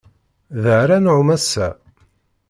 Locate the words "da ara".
0.61-0.97